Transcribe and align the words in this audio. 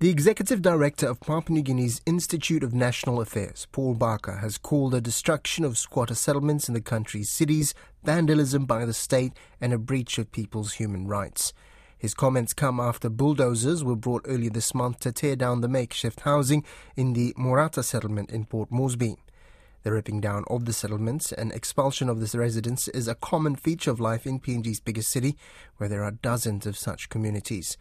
The 0.00 0.08
executive 0.08 0.62
director 0.62 1.06
of 1.06 1.20
Papua 1.20 1.56
New 1.56 1.62
Guinea's 1.62 2.00
Institute 2.06 2.64
of 2.64 2.72
National 2.72 3.20
Affairs, 3.20 3.66
Paul 3.70 3.92
Barker, 3.92 4.36
has 4.36 4.56
called 4.56 4.92
the 4.92 5.00
destruction 5.02 5.62
of 5.62 5.76
squatter 5.76 6.14
settlements 6.14 6.68
in 6.68 6.72
the 6.72 6.80
country's 6.80 7.30
cities 7.30 7.74
vandalism 8.02 8.64
by 8.64 8.86
the 8.86 8.94
state 8.94 9.34
and 9.60 9.74
a 9.74 9.78
breach 9.78 10.16
of 10.16 10.32
people's 10.32 10.72
human 10.72 11.06
rights. 11.06 11.52
His 11.98 12.14
comments 12.14 12.54
come 12.54 12.80
after 12.80 13.10
bulldozers 13.10 13.84
were 13.84 13.94
brought 13.94 14.24
earlier 14.26 14.48
this 14.48 14.74
month 14.74 15.00
to 15.00 15.12
tear 15.12 15.36
down 15.36 15.60
the 15.60 15.68
makeshift 15.68 16.20
housing 16.20 16.64
in 16.96 17.12
the 17.12 17.34
Morata 17.36 17.82
settlement 17.82 18.30
in 18.30 18.46
Port 18.46 18.70
Moresby. 18.70 19.16
The 19.82 19.92
ripping 19.92 20.22
down 20.22 20.44
of 20.48 20.64
the 20.64 20.72
settlements 20.72 21.30
and 21.30 21.52
expulsion 21.52 22.08
of 22.08 22.20
the 22.20 22.38
residents 22.38 22.88
is 22.88 23.06
a 23.06 23.14
common 23.14 23.54
feature 23.54 23.90
of 23.90 24.00
life 24.00 24.26
in 24.26 24.40
PNG's 24.40 24.80
biggest 24.80 25.10
city, 25.10 25.36
where 25.76 25.90
there 25.90 26.04
are 26.04 26.10
dozens 26.10 26.64
of 26.64 26.78
such 26.78 27.10
communities. 27.10 27.76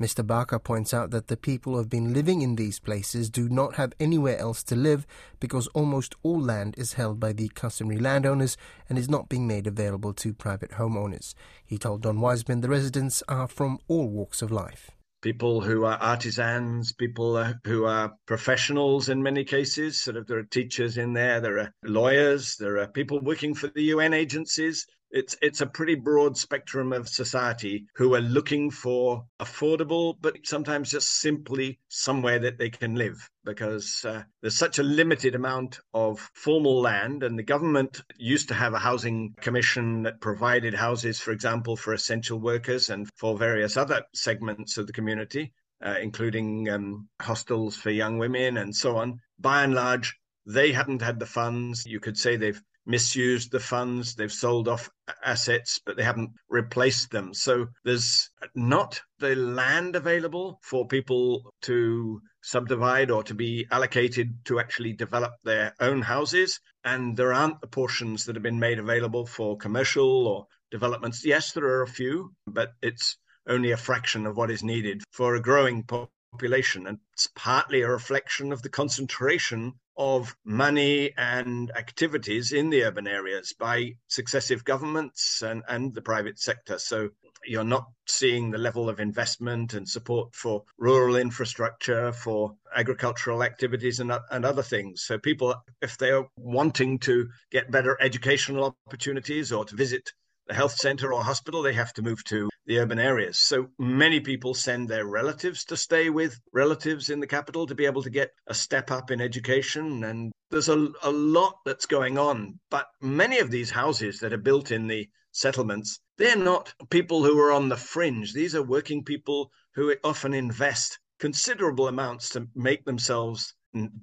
Mr. 0.00 0.24
Barker 0.24 0.58
points 0.58 0.94
out 0.94 1.10
that 1.10 1.26
the 1.26 1.36
people 1.36 1.72
who 1.72 1.78
have 1.78 1.88
been 1.88 2.12
living 2.12 2.40
in 2.40 2.54
these 2.54 2.78
places 2.78 3.28
do 3.28 3.48
not 3.48 3.74
have 3.74 3.92
anywhere 3.98 4.38
else 4.38 4.62
to 4.62 4.76
live 4.76 5.06
because 5.40 5.66
almost 5.68 6.14
all 6.22 6.40
land 6.40 6.74
is 6.78 6.92
held 6.92 7.18
by 7.18 7.32
the 7.32 7.48
customary 7.48 7.98
landowners 7.98 8.56
and 8.88 8.96
is 8.96 9.08
not 9.08 9.28
being 9.28 9.46
made 9.46 9.66
available 9.66 10.12
to 10.12 10.32
private 10.32 10.72
homeowners. 10.72 11.34
He 11.66 11.78
told 11.78 12.02
Don 12.02 12.20
Wiseman 12.20 12.60
the 12.60 12.68
residents 12.68 13.22
are 13.28 13.48
from 13.48 13.78
all 13.88 14.08
walks 14.08 14.40
of 14.40 14.52
life 14.52 14.92
people 15.20 15.60
who 15.60 15.84
are 15.84 15.98
artisans, 15.98 16.92
people 16.92 17.42
who 17.64 17.84
are 17.84 18.14
professionals 18.26 19.08
in 19.08 19.22
many 19.22 19.44
cases. 19.44 20.00
Sort 20.00 20.16
of, 20.16 20.26
there 20.26 20.38
are 20.38 20.44
teachers 20.44 20.96
in 20.96 21.12
there, 21.12 21.40
there 21.40 21.58
are 21.58 21.74
lawyers, 21.82 22.56
there 22.56 22.78
are 22.78 22.86
people 22.86 23.20
working 23.20 23.54
for 23.54 23.66
the 23.68 23.82
UN 23.94 24.14
agencies, 24.14 24.86
it's 25.10 25.36
it's 25.40 25.60
a 25.60 25.66
pretty 25.66 25.94
broad 25.94 26.36
spectrum 26.36 26.92
of 26.92 27.08
society 27.08 27.86
who 27.94 28.14
are 28.14 28.20
looking 28.20 28.70
for 28.70 29.24
affordable 29.40 30.14
but 30.20 30.36
sometimes 30.44 30.90
just 30.90 31.20
simply 31.20 31.78
somewhere 31.88 32.38
that 32.38 32.58
they 32.58 32.70
can 32.70 32.94
live 32.94 33.30
because 33.44 34.04
uh, 34.04 34.22
there's 34.40 34.56
such 34.56 34.78
a 34.78 34.82
limited 34.82 35.34
amount 35.34 35.80
of 35.94 36.30
formal 36.34 36.80
land 36.80 37.22
and 37.22 37.38
the 37.38 37.42
government 37.42 38.02
used 38.18 38.48
to 38.48 38.54
have 38.54 38.74
a 38.74 38.78
housing 38.78 39.34
commission 39.40 40.02
that 40.02 40.20
provided 40.20 40.74
houses 40.74 41.18
for 41.18 41.32
example 41.32 41.76
for 41.76 41.92
essential 41.92 42.38
workers 42.38 42.90
and 42.90 43.08
for 43.16 43.36
various 43.36 43.76
other 43.76 44.02
segments 44.14 44.76
of 44.76 44.86
the 44.86 44.92
community 44.92 45.52
uh, 45.84 45.94
including 46.02 46.68
um, 46.68 47.08
hostels 47.20 47.76
for 47.76 47.90
young 47.90 48.18
women 48.18 48.58
and 48.58 48.74
so 48.74 48.96
on 48.96 49.18
by 49.38 49.62
and 49.62 49.74
large 49.74 50.16
they 50.48 50.72
haven't 50.72 51.02
had 51.02 51.18
the 51.20 51.26
funds. 51.26 51.84
You 51.84 52.00
could 52.00 52.16
say 52.16 52.36
they've 52.36 52.60
misused 52.88 53.52
the 53.52 53.60
funds, 53.60 54.14
they've 54.14 54.32
sold 54.32 54.66
off 54.66 54.90
assets, 55.22 55.78
but 55.84 55.96
they 55.96 56.02
haven't 56.02 56.30
replaced 56.48 57.10
them. 57.10 57.34
So 57.34 57.68
there's 57.84 58.30
not 58.54 59.00
the 59.18 59.36
land 59.36 59.94
available 59.94 60.58
for 60.62 60.88
people 60.88 61.52
to 61.62 62.20
subdivide 62.42 63.10
or 63.10 63.22
to 63.24 63.34
be 63.34 63.66
allocated 63.70 64.34
to 64.46 64.58
actually 64.58 64.94
develop 64.94 65.34
their 65.44 65.74
own 65.80 66.00
houses. 66.00 66.58
And 66.82 67.14
there 67.16 67.34
aren't 67.34 67.60
the 67.60 67.66
portions 67.66 68.24
that 68.24 68.36
have 68.36 68.42
been 68.42 68.58
made 68.58 68.78
available 68.78 69.26
for 69.26 69.58
commercial 69.58 70.26
or 70.26 70.46
developments. 70.70 71.24
Yes, 71.24 71.52
there 71.52 71.66
are 71.66 71.82
a 71.82 71.86
few, 71.86 72.32
but 72.46 72.72
it's 72.80 73.18
only 73.46 73.72
a 73.72 73.76
fraction 73.76 74.26
of 74.26 74.36
what 74.36 74.50
is 74.50 74.62
needed 74.62 75.02
for 75.10 75.34
a 75.34 75.42
growing 75.42 75.84
population. 75.84 76.86
And 76.86 76.98
it's 77.12 77.28
partly 77.36 77.82
a 77.82 77.90
reflection 77.90 78.50
of 78.50 78.62
the 78.62 78.70
concentration 78.70 79.74
of 79.98 80.34
money 80.44 81.12
and 81.18 81.72
activities 81.76 82.52
in 82.52 82.70
the 82.70 82.84
urban 82.84 83.08
areas 83.08 83.52
by 83.52 83.92
successive 84.06 84.64
governments 84.64 85.42
and, 85.42 85.62
and 85.68 85.92
the 85.92 86.00
private 86.00 86.38
sector. 86.38 86.78
So 86.78 87.10
you're 87.44 87.64
not 87.64 87.86
seeing 88.06 88.50
the 88.50 88.58
level 88.58 88.88
of 88.88 89.00
investment 89.00 89.74
and 89.74 89.88
support 89.88 90.34
for 90.34 90.62
rural 90.78 91.16
infrastructure, 91.16 92.12
for 92.12 92.54
agricultural 92.74 93.42
activities, 93.42 94.00
and, 94.00 94.12
and 94.30 94.44
other 94.44 94.62
things. 94.62 95.02
So, 95.02 95.18
people, 95.18 95.54
if 95.82 95.98
they're 95.98 96.24
wanting 96.36 96.98
to 97.00 97.28
get 97.50 97.70
better 97.70 97.96
educational 98.00 98.76
opportunities 98.86 99.52
or 99.52 99.64
to 99.64 99.76
visit 99.76 100.12
the 100.48 100.54
health 100.54 100.76
center 100.76 101.12
or 101.12 101.22
hospital, 101.22 101.62
they 101.62 101.74
have 101.74 101.92
to 101.92 102.02
move 102.02 102.24
to 102.24 102.48
the 102.64 102.78
urban 102.78 102.98
areas. 102.98 103.38
So 103.38 103.68
many 103.78 104.20
people 104.20 104.54
send 104.54 104.88
their 104.88 105.06
relatives 105.06 105.64
to 105.66 105.76
stay 105.76 106.08
with 106.08 106.40
relatives 106.52 107.10
in 107.10 107.20
the 107.20 107.26
capital 107.26 107.66
to 107.66 107.74
be 107.74 107.84
able 107.84 108.02
to 108.02 108.10
get 108.10 108.30
a 108.46 108.54
step 108.54 108.90
up 108.90 109.10
in 109.10 109.20
education. 109.20 110.04
And 110.04 110.32
there's 110.50 110.70
a, 110.70 110.88
a 111.02 111.10
lot 111.10 111.58
that's 111.66 111.86
going 111.86 112.16
on. 112.16 112.58
But 112.70 112.86
many 113.00 113.38
of 113.38 113.50
these 113.50 113.70
houses 113.70 114.20
that 114.20 114.32
are 114.32 114.38
built 114.38 114.70
in 114.70 114.86
the 114.86 115.08
settlements, 115.32 116.00
they're 116.16 116.36
not 116.36 116.72
people 116.88 117.22
who 117.22 117.38
are 117.38 117.52
on 117.52 117.68
the 117.68 117.76
fringe. 117.76 118.32
These 118.32 118.54
are 118.54 118.62
working 118.62 119.04
people 119.04 119.50
who 119.74 119.94
often 120.02 120.32
invest 120.32 120.98
considerable 121.20 121.88
amounts 121.88 122.30
to 122.30 122.48
make 122.54 122.84
themselves 122.84 123.54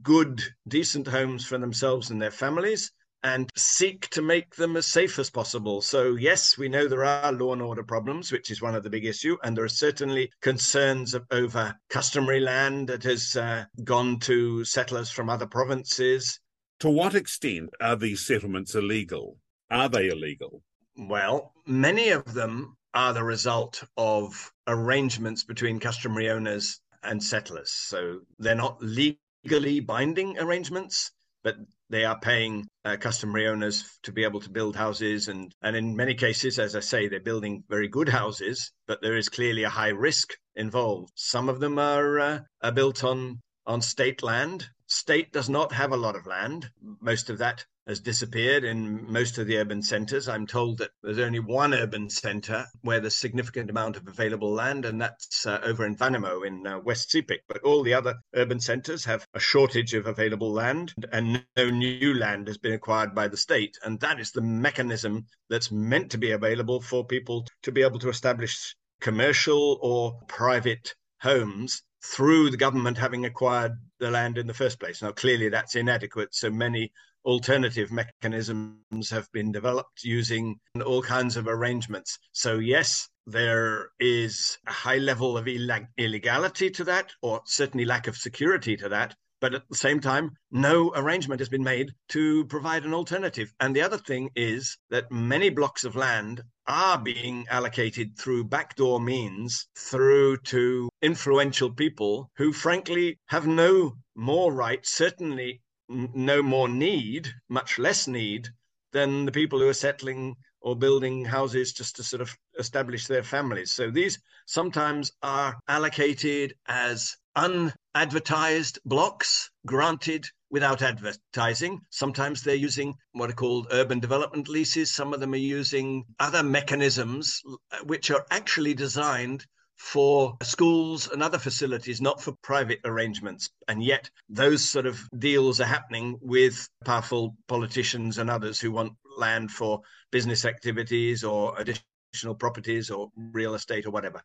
good, 0.03 0.41
decent 0.67 1.07
homes 1.07 1.43
for 1.43 1.57
themselves 1.57 2.11
and 2.11 2.21
their 2.21 2.31
families 2.31 2.91
and 3.25 3.49
seek 3.55 4.07
to 4.09 4.21
make 4.21 4.53
them 4.53 4.77
as 4.77 4.85
safe 4.85 5.17
as 5.17 5.31
possible. 5.31 5.81
So, 5.81 6.13
yes, 6.13 6.59
we 6.59 6.69
know 6.69 6.87
there 6.87 7.03
are 7.03 7.31
law 7.31 7.53
and 7.53 7.61
order 7.61 7.83
problems, 7.83 8.31
which 8.31 8.51
is 8.51 8.61
one 8.61 8.75
of 8.75 8.83
the 8.83 8.89
big 8.91 9.03
issues, 9.03 9.39
and 9.43 9.57
there 9.57 9.65
are 9.65 9.67
certainly 9.67 10.31
concerns 10.41 11.15
over 11.31 11.75
customary 11.89 12.39
land 12.39 12.87
that 12.89 13.01
has 13.01 13.35
uh, 13.35 13.65
gone 13.83 14.19
to 14.19 14.63
settlers 14.63 15.09
from 15.09 15.31
other 15.31 15.47
provinces. 15.47 16.39
To 16.81 16.89
what 16.91 17.15
extent 17.15 17.71
are 17.81 17.95
these 17.95 18.23
settlements 18.23 18.75
illegal? 18.75 19.39
Are 19.71 19.89
they 19.89 20.09
illegal? 20.09 20.61
Well, 20.95 21.51
many 21.65 22.09
of 22.09 22.31
them 22.35 22.77
are 22.93 23.13
the 23.13 23.23
result 23.23 23.83
of 23.97 24.53
arrangements 24.67 25.43
between 25.43 25.79
customary 25.79 26.29
owners 26.29 26.79
and 27.01 27.23
settlers. 27.23 27.73
So 27.73 28.19
they're 28.37 28.53
not 28.53 28.77
legally 28.83 29.79
binding 29.79 30.37
arrangements, 30.37 31.11
but 31.45 31.55
they 31.89 32.03
are 32.03 32.19
paying 32.19 32.67
uh, 32.83 32.97
customary 32.99 33.47
owners 33.47 33.85
to 34.03 34.11
be 34.11 34.25
able 34.25 34.41
to 34.41 34.49
build 34.49 34.75
houses 34.75 35.29
and 35.29 35.53
and 35.61 35.75
in 35.75 35.95
many 35.95 36.15
cases 36.15 36.59
as 36.59 36.75
i 36.75 36.79
say 36.81 37.07
they're 37.07 37.29
building 37.31 37.63
very 37.69 37.87
good 37.87 38.09
houses 38.09 38.71
but 38.87 39.01
there 39.01 39.15
is 39.15 39.29
clearly 39.29 39.63
a 39.63 39.69
high 39.69 39.95
risk 40.09 40.33
involved. 40.55 41.11
Some 41.15 41.49
of 41.49 41.59
them 41.59 41.77
are, 41.77 42.19
uh, 42.19 42.39
are 42.61 42.71
built 42.71 43.03
on 43.03 43.41
on 43.67 43.81
state 43.81 44.21
land. 44.21 44.69
State 44.87 45.31
does 45.31 45.49
not 45.49 45.71
have 45.71 45.91
a 45.91 45.97
lot 45.97 46.15
of 46.15 46.27
land. 46.27 46.69
Most 47.01 47.31
of 47.31 47.39
that 47.39 47.65
has 47.87 47.99
disappeared 47.99 48.63
in 48.63 49.11
most 49.11 49.37
of 49.37 49.47
the 49.47 49.57
urban 49.57 49.81
centres. 49.81 50.27
I'm 50.27 50.47
told 50.47 50.79
that 50.79 50.91
there's 51.03 51.19
only 51.19 51.39
one 51.39 51.73
urban 51.73 52.09
centre 52.09 52.65
where 52.81 52.99
there's 52.99 53.13
a 53.13 53.17
significant 53.17 53.69
amount 53.69 53.95
of 53.95 54.07
available 54.07 54.51
land, 54.51 54.85
and 54.85 54.99
that's 54.99 55.45
uh, 55.45 55.59
over 55.63 55.85
in 55.85 55.95
Vanimo 55.95 56.45
in 56.45 56.65
uh, 56.65 56.79
West 56.79 57.11
Sepik. 57.11 57.39
But 57.47 57.61
all 57.63 57.83
the 57.83 57.93
other 57.93 58.15
urban 58.33 58.59
centres 58.59 59.05
have 59.05 59.25
a 59.33 59.39
shortage 59.39 59.93
of 59.93 60.07
available 60.07 60.51
land, 60.51 60.93
and 61.11 61.43
no 61.55 61.69
new 61.69 62.13
land 62.15 62.47
has 62.47 62.57
been 62.57 62.73
acquired 62.73 63.13
by 63.13 63.27
the 63.27 63.37
state. 63.37 63.77
And 63.83 63.99
that 63.99 64.19
is 64.19 64.31
the 64.31 64.41
mechanism 64.41 65.27
that's 65.49 65.71
meant 65.71 66.11
to 66.11 66.17
be 66.17 66.31
available 66.31 66.81
for 66.81 67.05
people 67.05 67.45
to 67.63 67.71
be 67.71 67.83
able 67.83 67.99
to 67.99 68.09
establish 68.09 68.75
commercial 69.01 69.77
or 69.81 70.19
private 70.27 70.95
homes 71.21 71.83
through 72.03 72.49
the 72.49 72.57
government 72.57 72.97
having 72.97 73.25
acquired 73.25 73.73
the 73.99 74.11
land 74.11 74.37
in 74.37 74.47
the 74.47 74.53
first 74.53 74.79
place. 74.79 75.01
Now, 75.01 75.11
clearly 75.11 75.49
that's 75.49 75.75
inadequate. 75.75 76.33
So 76.33 76.49
many 76.49 76.91
alternative 77.25 77.91
mechanisms 77.91 79.09
have 79.09 79.27
been 79.31 79.51
developed 79.51 80.03
using 80.03 80.55
all 80.85 81.01
kinds 81.01 81.35
of 81.37 81.47
arrangements. 81.47 82.17
So, 82.31 82.59
yes, 82.59 83.09
there 83.27 83.89
is 83.99 84.57
a 84.67 84.71
high 84.71 84.97
level 84.97 85.37
of 85.37 85.45
illeg- 85.45 85.87
illegality 85.97 86.69
to 86.69 86.83
that, 86.85 87.11
or 87.21 87.41
certainly 87.45 87.85
lack 87.85 88.07
of 88.07 88.15
security 88.15 88.77
to 88.77 88.89
that. 88.89 89.15
But 89.41 89.53
at 89.53 89.67
the 89.69 89.75
same 89.75 89.99
time, 89.99 90.31
no 90.49 90.93
arrangement 90.95 91.41
has 91.41 91.49
been 91.49 91.63
made 91.63 91.91
to 92.09 92.45
provide 92.45 92.85
an 92.85 92.93
alternative. 92.93 93.53
And 93.59 93.75
the 93.75 93.81
other 93.81 93.97
thing 93.97 94.29
is 94.35 94.77
that 94.89 95.11
many 95.11 95.49
blocks 95.49 95.83
of 95.83 95.95
land 95.95 96.41
are 96.67 96.97
being 96.97 97.45
allocated 97.49 98.17
through 98.17 98.45
backdoor 98.45 98.99
means 98.99 99.67
through 99.77 100.37
to 100.37 100.89
influential 101.01 101.71
people 101.71 102.31
who, 102.37 102.53
frankly, 102.53 103.19
have 103.27 103.45
no 103.45 103.97
more 104.15 104.53
right, 104.53 104.85
certainly 104.85 105.61
no 105.89 106.41
more 106.41 106.67
need, 106.67 107.29
much 107.49 107.77
less 107.79 108.07
need, 108.07 108.49
than 108.91 109.25
the 109.25 109.31
people 109.31 109.59
who 109.59 109.67
are 109.67 109.73
settling 109.73 110.35
or 110.61 110.75
building 110.75 111.25
houses 111.25 111.73
just 111.73 111.97
to 111.97 112.03
sort 112.03 112.21
of 112.21 112.35
establish 112.57 113.05
their 113.05 113.23
families. 113.23 113.71
So 113.71 113.91
these 113.91 114.19
sometimes 114.47 115.11
are 115.21 115.55
allocated 115.67 116.55
as 116.67 117.15
unadvertised 117.35 118.79
blocks 118.85 119.51
granted 119.65 120.25
without 120.49 120.81
advertising. 120.81 121.81
Sometimes 121.91 122.41
they're 122.41 122.55
using 122.55 122.95
what 123.11 123.29
are 123.29 123.33
called 123.33 123.67
urban 123.71 123.99
development 123.99 124.47
leases. 124.47 124.91
Some 124.91 125.13
of 125.13 125.19
them 125.19 125.33
are 125.33 125.37
using 125.37 126.05
other 126.19 126.41
mechanisms 126.41 127.41
which 127.83 128.09
are 128.09 128.25
actually 128.31 128.73
designed 128.73 129.45
for 129.77 130.37
schools 130.41 131.09
and 131.11 131.21
other 131.21 131.37
facilities, 131.37 132.01
not 132.01 132.21
for 132.21 132.33
private 132.41 132.79
arrangements. 132.85 133.49
And 133.67 133.83
yet, 133.83 134.09
those 134.29 134.63
sort 134.63 134.85
of 134.85 134.99
deals 135.17 135.59
are 135.59 135.65
happening 135.65 136.17
with 136.21 136.67
powerful 136.83 137.35
politicians 137.47 138.17
and 138.17 138.29
others 138.29 138.59
who 138.59 138.71
want 138.71 138.93
land 139.17 139.51
for 139.51 139.81
business 140.11 140.45
activities 140.45 141.23
or 141.23 141.57
additional 141.59 142.35
properties 142.35 142.89
or 142.89 143.09
real 143.15 143.55
estate 143.55 143.85
or 143.85 143.91
whatever. 143.91 144.21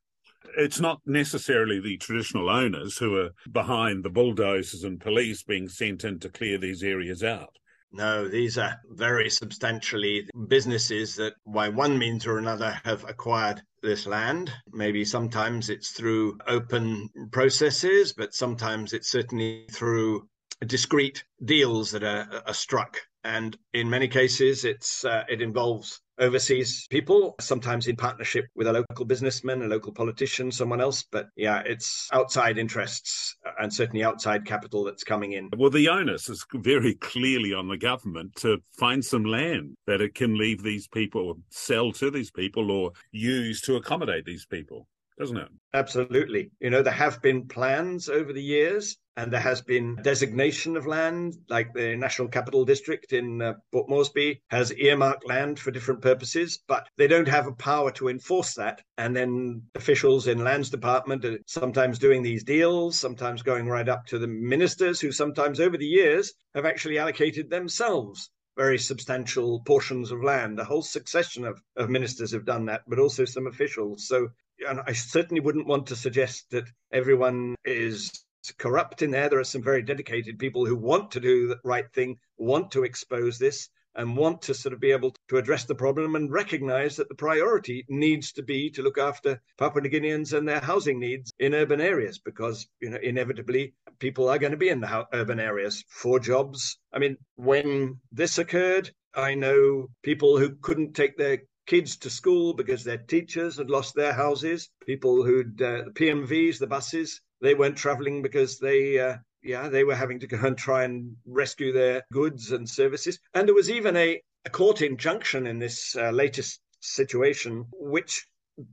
it's 0.56 0.80
not 0.80 1.00
necessarily 1.06 1.80
the 1.80 1.96
traditional 1.98 2.48
owners 2.48 2.96
who 2.98 3.16
are 3.16 3.30
behind 3.50 4.04
the 4.04 4.10
bulldozers 4.10 4.84
and 4.84 5.00
police 5.00 5.42
being 5.42 5.68
sent 5.68 6.04
in 6.04 6.18
to 6.18 6.28
clear 6.28 6.58
these 6.58 6.82
areas 6.82 7.22
out. 7.22 7.56
No, 7.92 8.28
these 8.28 8.56
are 8.56 8.80
very 8.90 9.28
substantially 9.30 10.28
businesses 10.46 11.16
that, 11.16 11.34
by 11.46 11.68
one 11.68 11.98
means 11.98 12.26
or 12.26 12.38
another, 12.38 12.80
have 12.84 13.04
acquired 13.08 13.62
this 13.82 14.06
land. 14.06 14.52
Maybe 14.72 15.04
sometimes 15.04 15.70
it's 15.70 15.90
through 15.90 16.38
open 16.46 17.08
processes, 17.32 18.12
but 18.12 18.34
sometimes 18.34 18.92
it's 18.92 19.10
certainly 19.10 19.66
through 19.72 20.28
discreet 20.66 21.24
deals 21.44 21.90
that 21.90 22.04
are, 22.04 22.42
are 22.46 22.54
struck. 22.54 22.98
And 23.24 23.56
in 23.74 23.90
many 23.90 24.08
cases, 24.08 24.64
it's 24.64 25.04
uh, 25.04 25.24
it 25.28 25.42
involves 25.42 26.00
overseas 26.18 26.86
people, 26.90 27.34
sometimes 27.40 27.86
in 27.86 27.96
partnership 27.96 28.46
with 28.54 28.66
a 28.66 28.72
local 28.72 29.04
businessman, 29.04 29.62
a 29.62 29.66
local 29.66 29.92
politician, 29.92 30.50
someone 30.52 30.80
else. 30.80 31.04
But 31.10 31.26
yeah, 31.36 31.62
it's 31.66 32.08
outside 32.12 32.56
interests 32.56 33.36
and 33.60 33.72
certainly 33.72 34.04
outside 34.04 34.44
capital 34.44 34.84
that's 34.84 35.04
coming 35.04 35.32
in. 35.32 35.50
Well, 35.56 35.70
the 35.70 35.88
onus 35.88 36.28
is 36.28 36.44
very 36.54 36.94
clearly 36.94 37.52
on 37.52 37.68
the 37.68 37.76
government 37.76 38.34
to 38.36 38.58
find 38.72 39.04
some 39.04 39.24
land 39.24 39.76
that 39.86 40.00
it 40.00 40.14
can 40.14 40.36
leave 40.36 40.62
these 40.62 40.88
people, 40.88 41.38
sell 41.50 41.92
to 41.92 42.10
these 42.10 42.30
people, 42.30 42.70
or 42.70 42.92
use 43.12 43.60
to 43.62 43.76
accommodate 43.76 44.24
these 44.24 44.46
people 44.46 44.86
doesn't 45.20 45.36
it? 45.36 45.48
Absolutely. 45.74 46.50
You 46.60 46.70
know, 46.70 46.82
there 46.82 46.92
have 46.92 47.20
been 47.20 47.46
plans 47.46 48.08
over 48.08 48.32
the 48.32 48.42
years, 48.42 48.96
and 49.18 49.30
there 49.30 49.40
has 49.40 49.60
been 49.60 49.96
designation 50.02 50.78
of 50.78 50.86
land, 50.86 51.36
like 51.50 51.74
the 51.74 51.94
National 51.94 52.26
Capital 52.26 52.64
District 52.64 53.12
in 53.12 53.42
uh, 53.42 53.52
Port 53.70 53.88
Moresby 53.90 54.40
has 54.48 54.72
earmarked 54.72 55.28
land 55.28 55.60
for 55.60 55.70
different 55.70 56.00
purposes, 56.00 56.62
but 56.66 56.88
they 56.96 57.06
don't 57.06 57.28
have 57.28 57.46
a 57.46 57.52
power 57.52 57.92
to 57.92 58.08
enforce 58.08 58.54
that. 58.54 58.80
And 58.96 59.14
then 59.14 59.62
officials 59.74 60.26
in 60.26 60.42
Lands 60.42 60.70
Department 60.70 61.24
are 61.26 61.38
sometimes 61.46 61.98
doing 61.98 62.22
these 62.22 62.42
deals, 62.42 62.98
sometimes 62.98 63.42
going 63.42 63.66
right 63.66 63.88
up 63.88 64.06
to 64.06 64.18
the 64.18 64.26
ministers, 64.26 65.00
who 65.00 65.12
sometimes 65.12 65.60
over 65.60 65.76
the 65.76 65.86
years 65.86 66.32
have 66.54 66.64
actually 66.64 66.98
allocated 66.98 67.50
themselves 67.50 68.30
very 68.56 68.78
substantial 68.78 69.60
portions 69.60 70.10
of 70.10 70.22
land. 70.22 70.58
A 70.58 70.64
whole 70.64 70.82
succession 70.82 71.44
of, 71.44 71.62
of 71.76 71.88
ministers 71.88 72.32
have 72.32 72.44
done 72.44 72.66
that, 72.66 72.82
but 72.86 72.98
also 72.98 73.24
some 73.24 73.46
officials. 73.46 74.06
So 74.08 74.28
and 74.68 74.80
I 74.86 74.92
certainly 74.92 75.40
wouldn't 75.40 75.66
want 75.66 75.88
to 75.88 75.96
suggest 75.96 76.50
that 76.50 76.64
everyone 76.92 77.54
is 77.64 78.24
corrupt 78.58 79.02
in 79.02 79.10
there. 79.10 79.28
There 79.28 79.38
are 79.38 79.44
some 79.44 79.62
very 79.62 79.82
dedicated 79.82 80.38
people 80.38 80.66
who 80.66 80.76
want 80.76 81.12
to 81.12 81.20
do 81.20 81.48
the 81.48 81.60
right 81.64 81.90
thing, 81.92 82.18
want 82.38 82.72
to 82.72 82.84
expose 82.84 83.38
this, 83.38 83.68
and 83.94 84.16
want 84.16 84.42
to 84.42 84.54
sort 84.54 84.72
of 84.72 84.80
be 84.80 84.92
able 84.92 85.14
to 85.28 85.36
address 85.36 85.64
the 85.64 85.74
problem 85.74 86.14
and 86.14 86.30
recognize 86.30 86.96
that 86.96 87.08
the 87.08 87.14
priority 87.14 87.84
needs 87.88 88.32
to 88.32 88.42
be 88.42 88.70
to 88.70 88.82
look 88.82 88.98
after 88.98 89.40
Papua 89.58 89.82
New 89.82 89.90
Guineans 89.90 90.32
and 90.32 90.48
their 90.48 90.60
housing 90.60 91.00
needs 91.00 91.32
in 91.38 91.54
urban 91.54 91.80
areas 91.80 92.18
because 92.18 92.66
you 92.80 92.90
know 92.90 92.98
inevitably 93.02 93.74
people 93.98 94.28
are 94.28 94.38
going 94.38 94.52
to 94.52 94.56
be 94.56 94.68
in 94.68 94.80
the 94.80 95.06
urban 95.12 95.40
areas 95.40 95.84
for 95.88 96.20
jobs. 96.20 96.78
I 96.92 96.98
mean, 96.98 97.16
when 97.36 97.98
this 98.12 98.38
occurred, 98.38 98.90
I 99.14 99.34
know 99.34 99.88
people 100.02 100.38
who 100.38 100.54
couldn't 100.56 100.94
take 100.94 101.16
their 101.16 101.42
kids 101.70 101.96
to 101.96 102.10
school 102.10 102.52
because 102.52 102.82
their 102.82 102.98
teachers 102.98 103.56
had 103.56 103.70
lost 103.70 103.94
their 103.94 104.12
houses. 104.12 104.68
People 104.84 105.22
who'd 105.22 105.62
uh, 105.62 105.82
the 105.84 105.92
PMVs, 105.92 106.58
the 106.58 106.66
buses, 106.66 107.20
they 107.40 107.54
weren't 107.54 107.76
traveling 107.76 108.22
because 108.22 108.58
they. 108.58 108.98
Uh, 108.98 109.16
yeah, 109.42 109.70
they 109.70 109.84
were 109.84 109.94
having 109.94 110.20
to 110.20 110.26
go 110.26 110.38
and 110.42 110.58
try 110.58 110.84
and 110.84 111.16
rescue 111.24 111.72
their 111.72 112.02
goods 112.12 112.52
and 112.52 112.68
services. 112.68 113.18
And 113.32 113.48
there 113.48 113.54
was 113.54 113.70
even 113.70 113.96
a, 113.96 114.20
a 114.44 114.50
court 114.50 114.82
injunction 114.82 115.46
in 115.46 115.58
this 115.58 115.96
uh, 115.96 116.10
latest 116.10 116.60
situation, 116.80 117.64
which 117.72 118.26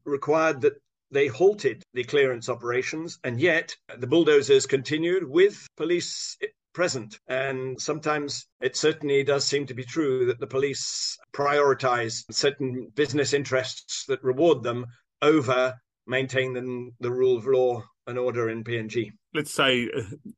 required 0.03 0.59
that 0.61 0.73
they 1.09 1.27
halted 1.27 1.83
the 1.93 2.03
clearance 2.03 2.49
operations, 2.49 3.17
and 3.23 3.39
yet 3.39 3.77
the 3.97 4.07
bulldozers 4.07 4.65
continued 4.65 5.23
with 5.23 5.65
police 5.77 6.37
present. 6.77 7.19
And 7.27 7.81
sometimes 7.81 8.45
it 8.61 8.77
certainly 8.77 9.23
does 9.23 9.43
seem 9.43 9.65
to 9.65 9.73
be 9.73 9.83
true 9.83 10.27
that 10.27 10.39
the 10.39 10.45
police 10.45 11.17
prioritize 11.33 12.23
certain 12.29 12.91
business 12.93 13.33
interests 13.33 14.05
that 14.05 14.23
reward 14.23 14.61
them 14.61 14.85
over 15.23 15.73
maintaining 16.05 16.91
the 16.99 17.11
rule 17.11 17.35
of 17.35 17.47
law 17.47 17.83
and 18.05 18.19
order 18.19 18.49
in 18.49 18.63
PNG. 18.63 19.09
Let's 19.33 19.51
say, 19.51 19.89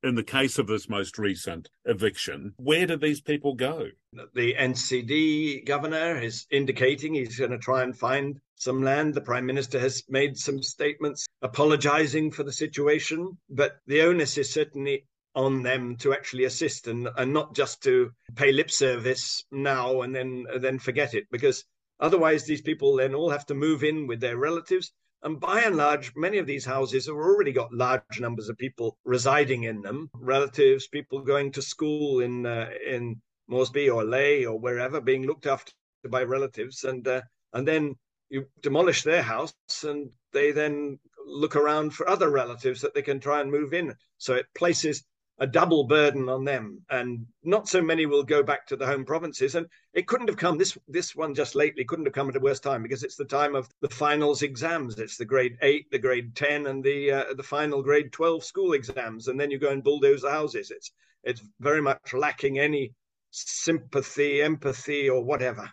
in 0.01 0.15
the 0.15 0.24
case 0.24 0.57
of 0.57 0.68
this 0.68 0.88
most 0.88 1.19
recent 1.19 1.69
eviction, 1.83 2.53
where 2.56 2.88
do 2.88 2.95
these 2.95 3.19
people 3.19 3.53
go? 3.53 3.88
The 4.33 4.56
NCD 4.57 5.65
governor 5.65 6.19
is 6.19 6.47
indicating 6.51 7.15
he's 7.15 7.38
going 7.38 7.51
to 7.51 7.57
try 7.57 7.83
and 7.83 7.95
find 7.95 8.39
some 8.56 8.81
land. 8.81 9.13
The 9.13 9.21
prime 9.21 9.45
minister 9.45 9.77
has 9.77 10.03
made 10.07 10.38
some 10.38 10.63
statements 10.63 11.27
apologizing 11.42 12.31
for 12.31 12.44
the 12.44 12.51
situation, 12.51 13.38
but 13.50 13.74
the 13.88 14.01
onus 14.01 14.38
is 14.38 14.51
certainly 14.51 15.06
on 15.36 15.64
them 15.64 15.96
to 15.98 16.14
actually 16.14 16.46
assist 16.46 16.88
and, 16.88 17.08
and 17.18 17.34
not 17.34 17.56
just 17.56 17.84
to 17.84 18.12
pay 18.36 18.52
lip 18.52 18.72
service 18.72 19.44
now 19.52 20.02
and 20.02 20.14
then 20.16 20.46
then 20.60 20.80
forget 20.80 21.14
it. 21.14 21.28
Because 21.31 21.64
otherwise 22.00 22.46
these 22.46 22.62
people 22.62 22.96
then 22.96 23.14
all 23.14 23.30
have 23.30 23.46
to 23.46 23.54
move 23.54 23.84
in 23.84 24.08
with 24.08 24.20
their 24.20 24.38
relatives. 24.38 24.92
And 25.22 25.40
by 25.40 25.62
and 25.62 25.76
large 25.76 26.14
many 26.16 26.38
of 26.38 26.48
these 26.48 26.66
houses 26.66 27.08
have 27.08 27.16
already 27.16 27.52
got 27.52 27.74
large 27.74 28.20
numbers 28.20 28.50
of 28.50 28.58
people 28.58 28.98
residing 29.04 29.64
in 29.64 29.81
them. 29.81 30.10
Relatives 30.14 30.88
people 30.88 31.22
going 31.22 31.52
to 31.54 31.62
school 31.62 32.22
in 32.22 32.46
uh, 32.46 32.70
in 32.86 33.22
Moresby 33.48 33.90
or 33.90 34.04
Lae 34.04 34.46
or 34.46 34.60
wherever 34.60 35.02
being 35.02 35.26
looked 35.26 35.46
after 35.46 35.72
by 36.10 36.24
relatives. 36.24 36.84
And 36.84 37.08
uh, 37.08 37.22
and 37.54 37.68
then 37.68 37.96
you 38.30 38.46
demolish 38.62 39.04
their 39.04 39.24
house 39.24 39.54
and 39.84 40.12
they 40.31 40.52
then 40.52 41.00
look 41.26 41.56
around 41.56 41.94
for 41.94 42.08
other 42.10 42.30
relatives 42.30 42.81
that 42.81 42.94
they 42.94 43.02
can 43.02 43.20
try 43.20 43.42
and 43.42 43.52
move 43.52 43.74
in. 43.74 43.96
So 44.18 44.36
it 44.36 44.48
places 44.56 45.04
a 45.39 45.47
double 45.47 45.86
burden 45.86 46.30
on 46.30 46.44
them. 46.44 46.81
And 46.89 47.25
not 47.44 47.68
so 47.68 47.81
many 47.81 48.06
will 48.06 48.24
go 48.24 48.44
back 48.44 48.68
to 48.68 48.75
the 48.75 48.86
home 48.86 49.06
provinces. 49.06 49.56
And 49.56 49.68
it 49.94 50.07
couldn't 50.07 50.27
have 50.27 50.38
come 50.38 50.57
this 50.57 50.77
this 50.88 51.15
one 51.15 51.33
just 51.33 51.56
lately 51.56 51.86
couldn't 51.86 52.06
have 52.06 52.13
come 52.13 52.30
at 52.30 52.36
a 52.36 52.39
worse 52.39 52.59
time 52.59 52.83
because 52.83 53.03
it's 53.03 53.15
the 53.15 53.25
time 53.25 53.56
of 53.56 53.69
the 53.81 53.89
finals 53.89 54.41
exams. 54.41 55.00
It's 55.00 55.18
the 55.18 55.25
grade 55.25 55.57
8 55.62 55.89
the 55.91 56.00
grade 56.00 56.36
10 56.36 56.68
and 56.68 56.83
the 56.83 57.12
uh, 57.12 57.33
the 57.36 57.44
final 57.44 57.81
grade 57.81 58.12
12 58.12 58.44
school 58.44 58.74
exams. 58.74 59.27
And 59.27 59.39
then 59.39 59.51
you 59.51 59.57
go 59.57 59.71
and 59.71 59.83
bulldoze 59.83 60.21
the 60.21 60.31
houses. 60.31 60.71
It's 60.71 60.91
it's 61.24 61.42
very 61.59 61.81
much 61.81 62.13
lacking 62.13 62.59
any 62.59 62.94
sympathy 63.31 64.42
empathy 64.42 65.09
or 65.09 65.24
whatever 65.24 65.71